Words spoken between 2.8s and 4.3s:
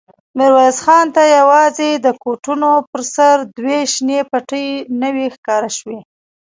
پر سر دوې شنې